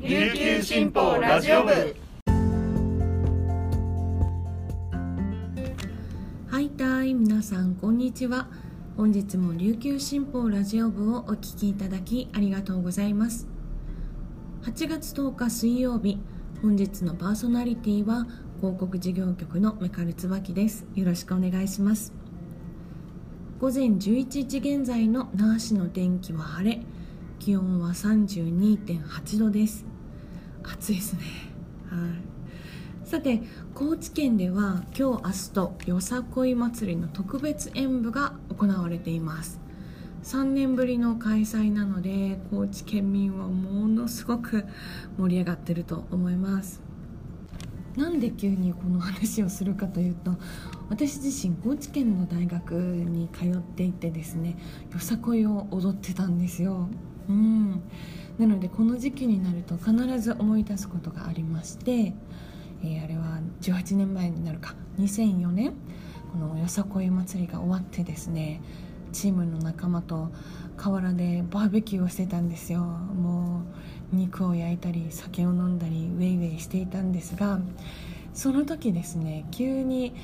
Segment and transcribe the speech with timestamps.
[0.00, 1.72] 琉球新報ラジオ部。
[6.46, 8.46] はいたい皆さんこんにちは。
[8.96, 13.48] 本日も琉球新報ラジオ部をお聞きいただきありがとうございます。
[14.62, 16.20] 8月10日水曜日
[16.62, 18.28] 本日のパーソナリティは
[18.60, 20.86] 広告事業局のメカル椿です。
[20.94, 22.12] よろしくお願いします。
[23.58, 26.82] 午前11時現在の那覇市の天気は晴れ
[27.40, 29.87] 気温は32.8度です。
[30.72, 31.20] 暑いですね。
[31.90, 33.08] はい。
[33.08, 33.40] さて
[33.74, 39.60] 高知県では今日明日とよさこい祭りの特別演舞が行われています。
[40.24, 44.66] 3年ぶりの開催なので高知県民はものすごく
[45.16, 46.82] 盛り上がってると思います。
[47.96, 50.36] なんで急にこの話をするかというと
[50.88, 54.56] 私自身高知県の大学に通っていてですね
[54.92, 56.88] よさこいを踊ってたんですよ。
[57.28, 57.82] うん。
[58.38, 65.74] なのでこの時期になると必ず思い出すことがありまして、えー、あれは18年前になるか2004年
[66.32, 68.60] このよさこい祭りが終わってですね
[69.12, 70.30] チームの仲間と
[70.76, 72.80] 河原でバーベキューをしてたんですよ。
[72.80, 73.62] も
[74.12, 77.60] う肉を焼いたり酒を飲んだりウェイウェイしていたんですが
[78.32, 80.14] その時ですね急に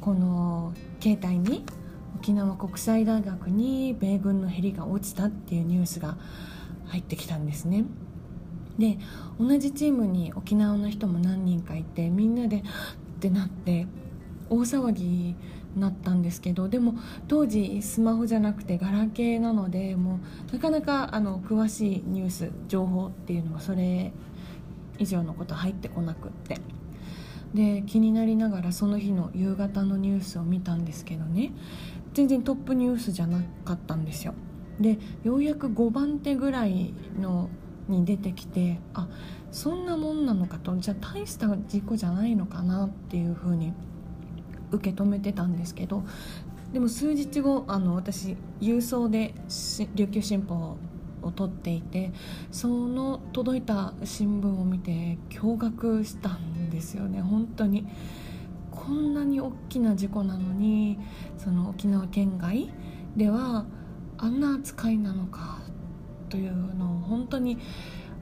[0.00, 1.64] この携帯に
[2.16, 6.16] 沖縄国際大学に米軍のヘリが落ちたっていうニュースが
[6.86, 7.84] 入ってきたんですね。
[8.78, 8.98] で
[9.38, 12.62] 同じチームに沖縄の人も何人かいてみんなでっ
[13.20, 13.86] てなって
[14.50, 15.36] 大騒ぎに
[15.76, 16.94] なったんですけどでも
[17.28, 24.12] 当時スマホじゃなくてガラケーなのでもうなかなかあの詳しいニュース情報っていうのはそれ
[24.98, 26.58] 以上のこと入ってこなくって。
[27.54, 31.52] で気になりながらその日の夕方のニュースを見たんですけどね。
[32.12, 34.34] 全然トップニュースじゃなかったんですよ。
[34.80, 37.48] でようやく5番手ぐらいの
[37.88, 39.08] に出てきてあ
[39.50, 40.76] そんなもんなのかと。
[40.78, 43.72] じゃあ大した事故じゃないのかなっていうふうに
[44.72, 46.02] 受け止めてたんですけど
[46.72, 49.34] でも数日後あの私郵送で
[49.94, 50.76] 琉球新報
[51.22, 52.12] を取っていて
[52.50, 57.20] その届いた新聞を見て驚愕したんですよね。
[57.20, 57.86] 本当に。
[58.70, 60.98] こんなに大きな事故なのに
[61.38, 62.70] その沖縄県外
[63.16, 63.64] では
[64.24, 65.58] あんな扱いなのか
[66.30, 67.58] というのを本当に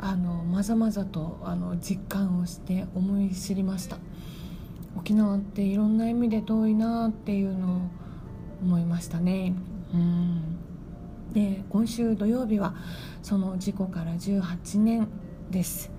[0.00, 3.98] あのまざまざとあの実感をして思い知りました。
[4.96, 7.80] 沖縄っていろんな意味で遠いなっていうのを
[8.62, 9.54] 思いましたね。
[9.94, 10.58] うん。
[11.32, 12.74] で今週土曜日は
[13.22, 15.06] その事故から18年
[15.52, 15.92] です。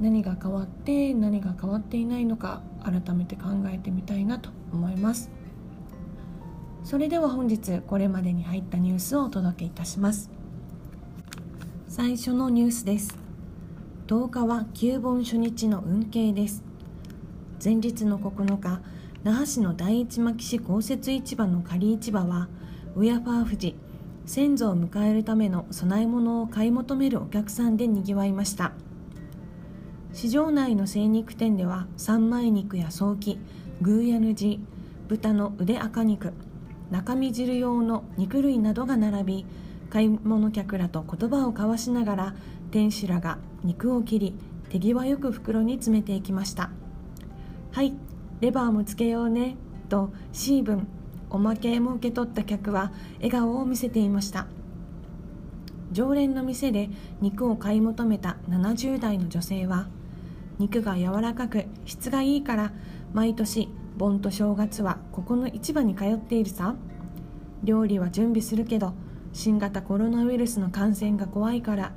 [0.00, 5.32] 何が変わって何が変わっていないのか改めて考えてみたいなと思います。
[6.84, 10.30] それでは本日これまでに入ったニュースをお届けいたします。
[11.88, 13.16] 最初のニュースです。
[14.08, 16.64] 10日は旧盆初日の運慶です。
[17.62, 18.80] 前日の9日
[19.22, 22.48] 那覇市の第一牧市公設市場の仮市場は
[22.96, 23.76] ウヤファー富士
[24.26, 28.72] 先祖を迎えるための供え物を買い求めるお客さんでにぎわいました。
[30.12, 33.38] 市場内の精肉店では三枚肉やソーキ
[33.80, 34.60] グーヤヌジ
[35.08, 36.32] 豚の腕赤肉
[36.92, 39.46] 中身汁用の肉類などが並び
[39.90, 42.34] 買い物客らと言葉を交わしながら
[42.70, 44.34] 店主らが肉を切り
[44.68, 46.70] 手際よく袋に詰めていきました
[47.72, 47.94] はい
[48.40, 49.56] レバーもつけようね
[49.88, 50.86] とシーブン
[51.30, 54.46] おまけも受け取った客は笑顔を見せていました。
[55.92, 56.88] 常連の店で
[57.20, 59.88] 肉を買い求めた70代の女性は
[60.58, 62.72] 肉が柔らかく質がいいから
[63.12, 66.74] 毎年盆と正月はここの市場に通っているさ。
[67.62, 68.92] 料理は準備するけど
[69.32, 71.92] 新型コロナウイルスの感染が怖いから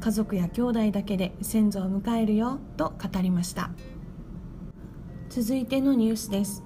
[0.00, 3.70] 家族や兄弟だけで先祖を迎えるよと語りました。
[5.28, 6.62] 続いてのニュースです。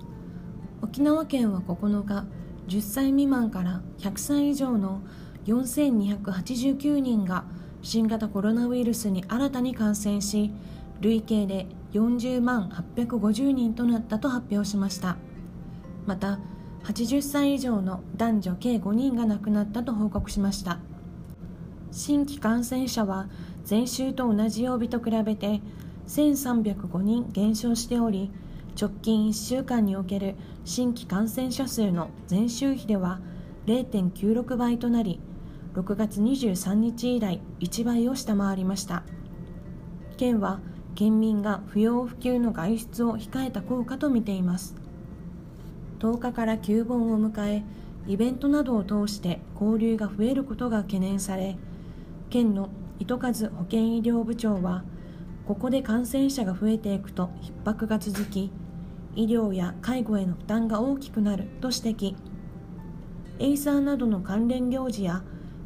[0.82, 2.26] 沖縄県は9日
[2.68, 5.02] 10歳未満から100歳以上の
[5.46, 7.44] 4289人が
[7.82, 10.52] 新型コロナウイルスに新たに感染し
[11.00, 15.16] 累計で40万850人となったと発表しました。
[16.06, 16.38] また
[16.84, 20.78] 80歳以上の男女計5人が亡くなったと報告しました。
[21.90, 23.28] 新規感染者は
[23.68, 25.60] 前週と同じ曜日と比べて
[26.06, 28.30] 1305人減少しており
[28.80, 33.20] 直近1週間における新規感染者数の前週比では
[33.66, 35.20] 0.96倍となり
[35.74, 39.02] 6月23日以来1倍を下回りました。
[40.16, 40.60] 県は
[40.94, 44.74] 県民が不要不急の外出を控えた効果と見ています。
[46.00, 47.62] 10日から旧盆を迎え
[48.06, 51.58] イベントなどを通して交流が増えることが懸念され
[52.30, 54.84] 県の糸数保健医療部長は
[55.46, 57.30] ここで感染者が増えていくと
[57.64, 58.50] 逼迫が続き
[59.14, 62.14] 医療や介護への負担が大きくなると指摘。
[63.40, 65.22] エイサーなどの関連行事や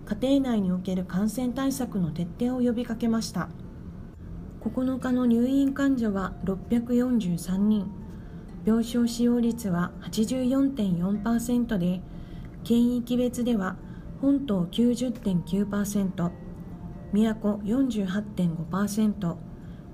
[0.07, 3.49] 家庭内における感染対策の徹底を呼びかけました。
[4.65, 8.05] 9日の入院患者は643人。
[8.65, 12.01] 病床使用率は84.4%で
[12.65, 13.77] 県域別では
[14.23, 16.31] 本島90.9%
[17.13, 19.37] 宮古48.5%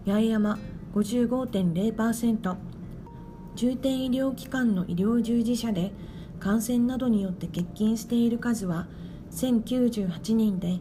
[0.07, 0.59] 八重山
[0.95, 2.57] 55.0%
[3.57, 5.91] 重点医療機関の医療従事者で
[6.39, 8.87] 感染などによって欠勤している数は
[9.33, 10.79] 1098人で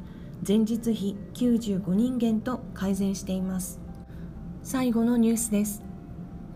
[0.47, 3.79] 前日比95人減と改善しています。
[4.63, 5.83] 最後のニュースです。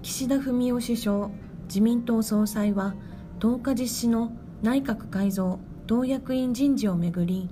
[0.01, 1.29] 岸田文雄首相
[1.67, 2.95] 自民党総裁は
[3.39, 4.31] 10日実施の
[4.61, 7.49] 内閣改造党役員人事をめぐり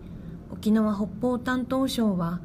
[0.51, 2.39] 沖縄北方担当省は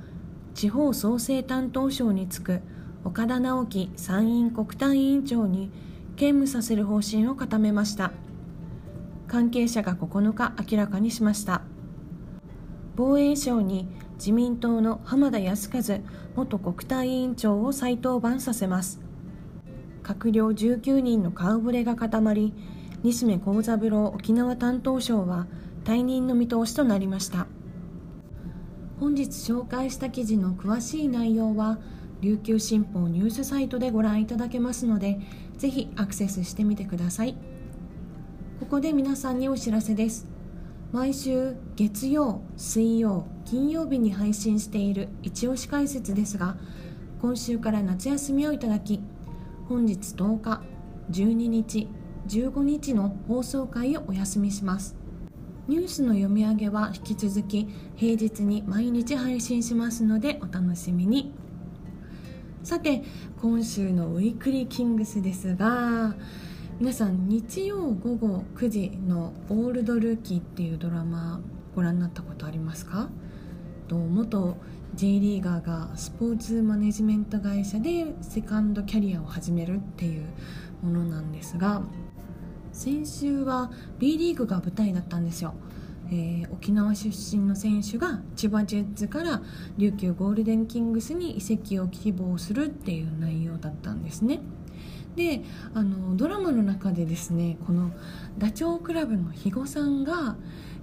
[0.54, 2.62] 地方創生担当省に就く
[3.04, 5.70] 岡田直樹参院国対委員長に
[6.16, 8.12] 兼務させる方針を固めました。
[9.28, 11.62] 関係者が9日明らかにしました。
[12.96, 16.00] 防衛省に自民党の浜田靖一
[16.34, 19.00] 元国対委員長を再登板させます。
[20.02, 22.54] 閣僚19人の顔ぶれが固まり
[23.02, 25.46] 西目幸三郎沖縄担当省は
[25.84, 27.46] 退任の見通しとなりました。
[28.98, 31.78] 本日紹介した記事の詳しい内容は
[32.22, 35.20] 琉球新報ニュースサイトでご覧いただけますので
[35.58, 37.36] ぜひアクセスしてみてください。
[38.58, 40.35] ここで皆さんにお知らせです。
[40.92, 46.56] 毎週月曜水曜金曜日に配信している一押し解説ですが
[47.20, 49.02] 今週から夏休みをいただき
[49.68, 50.62] 本日10日
[51.10, 51.88] 12日
[52.28, 54.96] 15日の放送回をお休みします。
[55.68, 61.32] ニュースの読み上げは引き続き平日に毎日配信しますのでお楽しみに。
[62.62, 63.02] さて
[63.40, 66.14] 今週のウィークリーキングスですが
[66.78, 71.40] 皆さん日曜午後9時の「オールドルーキー」っていうドラマ
[71.74, 73.08] ご覧になったことありますか？
[73.88, 74.58] と元
[74.94, 80.24] J リーガーがスポーツマネジメント会社でセカンドキャリアを始めるっていう
[80.82, 81.80] ものなんですが
[82.72, 85.54] 先週は B リーグが舞台だったんですよ、
[86.10, 89.40] えー、沖縄出身の選手が千葉ジェッツから
[89.78, 94.40] 琉球ゴールデンキングスに移籍を希望するっていう内容だったんですね。
[95.16, 95.42] で
[95.74, 97.90] あのドラマの中でですねこの
[98.38, 100.36] ダチョウ倶楽部の肥後さんが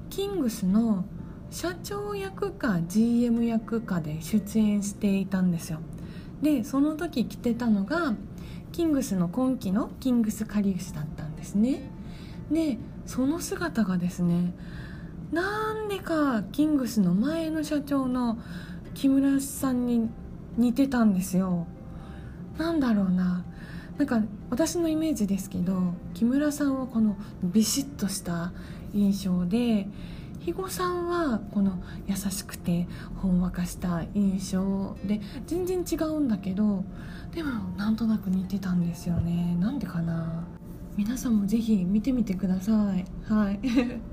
[0.10, 1.06] キングスの
[1.52, 5.80] 社長役か GM 役かで出演していたんですよ。
[6.42, 8.16] でその時着てたのが
[8.72, 11.90] キングスの今季のキングスカリウスだったんですね。
[12.52, 14.54] でその姿がですね
[15.32, 18.40] なんでかキングスの前の社長の
[18.96, 20.10] 木村さんに
[20.58, 21.68] 似てたんですよ。
[22.58, 23.46] なんだろうな。
[23.98, 28.52] なんか私のイメージですけど木村さんはこのビシッとした
[28.94, 29.88] 印象で
[30.46, 32.88] 肥後さんはこの優しくて
[33.22, 36.84] ほんわかした印象で全然違うんだけど
[37.34, 39.56] でもなんとなく似てたんですよね。
[39.60, 40.44] なんでかな。
[40.96, 43.06] 皆さんもぜひ見てみてください。
[43.32, 43.60] はい。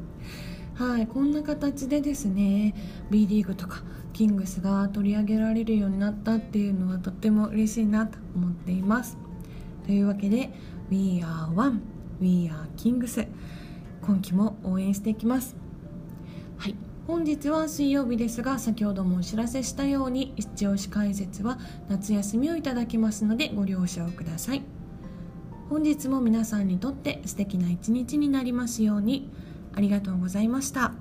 [0.75, 1.06] はい。
[1.06, 2.75] こんな形でですね
[3.11, 3.82] B リーグとか
[4.15, 9.19] キングスが取り上げられるようになったっていうのはとっても嬉しいなと思っています。
[9.87, 10.51] というわけで
[10.91, 11.81] We are one
[12.20, 13.27] We are Kings.
[14.03, 15.56] 今期も応援していきます。
[16.58, 16.77] はい。
[17.06, 21.58] 本日は水曜日ですが先ほどもお知らせしたように一押し解説は
[21.89, 24.63] 夏休みをいただきますのでご了承ください。
[25.70, 29.31] 本日も皆さんにとって素敵な一日になりますように
[29.72, 30.93] ありがとうございました。